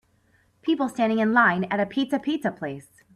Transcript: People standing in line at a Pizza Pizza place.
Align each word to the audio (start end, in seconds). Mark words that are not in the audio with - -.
People 0.63 0.89
standing 0.89 1.19
in 1.19 1.31
line 1.31 1.65
at 1.65 1.79
a 1.79 1.85
Pizza 1.85 2.17
Pizza 2.17 2.49
place. 2.51 3.03